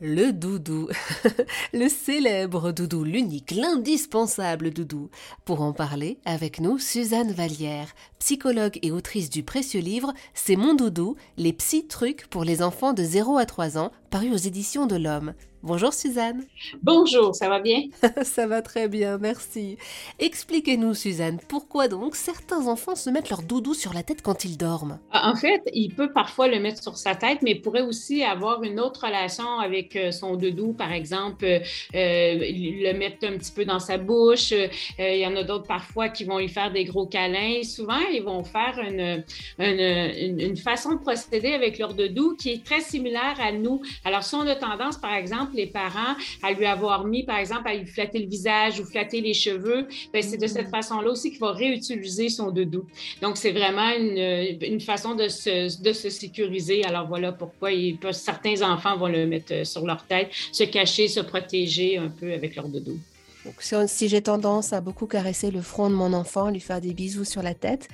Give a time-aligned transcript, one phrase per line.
[0.00, 0.88] Le doudou,
[1.72, 5.10] le célèbre doudou, l'unique, l'indispensable doudou.
[5.44, 7.88] Pour en parler, avec nous, Suzanne Vallière,
[8.20, 12.92] psychologue et autrice du précieux livre C'est mon doudou, les psy trucs pour les enfants
[12.92, 15.34] de 0 à 3 ans, paru aux éditions de l'Homme.
[15.64, 16.44] Bonjour Suzanne.
[16.82, 17.82] Bonjour, ça va bien?
[18.22, 19.76] Ça va très bien, merci.
[20.20, 24.56] Expliquez-nous Suzanne, pourquoi donc certains enfants se mettent leur doudou sur la tête quand ils
[24.56, 25.00] dorment?
[25.12, 28.62] En fait, il peut parfois le mettre sur sa tête, mais il pourrait aussi avoir
[28.62, 31.60] une autre relation avec euh, son doudou, par exemple, euh,
[31.92, 34.52] le mettre un petit peu dans sa bouche.
[34.52, 34.68] Euh,
[35.00, 37.64] il y en a d'autres parfois qui vont lui faire des gros câlins.
[37.64, 39.24] Souvent, ils vont faire une,
[39.58, 43.82] une, une façon de procéder avec leur doudou qui est très similaire à nous.
[44.04, 47.68] Alors, si on a tendance, par exemple, les parents à lui avoir mis, par exemple,
[47.68, 50.48] à lui flatter le visage ou flatter les cheveux, ben, c'est de mm.
[50.48, 52.86] cette façon-là aussi qu'il va réutiliser son doudou.
[53.22, 56.84] Donc, c'est vraiment une, une, façon de se, de se sécuriser.
[56.84, 61.08] Alors, voilà pourquoi il, certains enfants vont le mettre euh, sur leur tête, se cacher,
[61.08, 62.98] se protéger un peu avec leur doudou.
[63.44, 66.92] Donc, si j'ai tendance à beaucoup caresser le front de mon enfant, lui faire des
[66.92, 67.88] bisous sur la tête,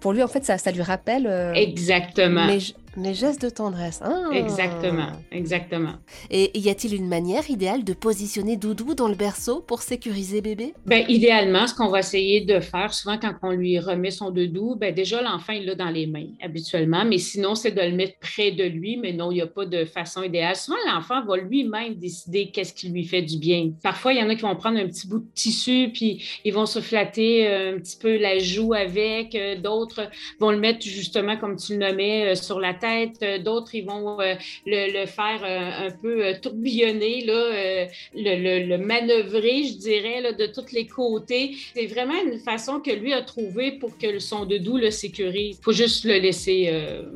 [0.00, 1.26] pour lui, en fait, ça, ça lui rappelle.
[1.26, 2.48] Euh, Exactement.
[2.96, 4.00] Les gestes de tendresse.
[4.02, 4.30] Ah.
[4.32, 5.92] Exactement, exactement.
[6.30, 10.72] Et y a-t-il une manière idéale de positionner Doudou dans le berceau pour sécuriser bébé?
[10.86, 14.76] Ben, idéalement, ce qu'on va essayer de faire, souvent quand on lui remet son doudou,
[14.76, 18.18] ben, déjà l'enfant il l'a dans les mains habituellement, mais sinon c'est de le mettre
[18.18, 20.56] près de lui, mais non, il n'y a pas de façon idéale.
[20.56, 23.72] Souvent l'enfant va lui-même décider qu'est-ce qui lui fait du bien.
[23.82, 26.54] Parfois, il y en a qui vont prendre un petit bout de tissu, puis ils
[26.54, 30.08] vont se flatter euh, un petit peu la joue avec, euh, d'autres
[30.40, 32.85] vont le mettre justement, comme tu le nommais, euh, sur la tête
[33.22, 34.34] euh, d'autres, ils vont euh,
[34.66, 40.86] le, faire euh, un peu tourbillonner, là, le, manœuvrer, je dirais, là, de tous les
[40.86, 41.56] côtés.
[41.74, 45.56] C'est vraiment une façon que lui a trouvé pour que son doudou le sécurise.
[45.60, 46.72] Il faut juste le laisser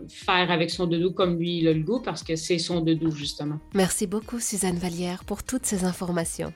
[0.08, 3.10] faire avec son doudou comme lui il a le goût parce que c'est son doudou,
[3.10, 3.58] justement.
[3.74, 6.52] Merci beaucoup, Suzanne Vallière, pour toutes ces informations.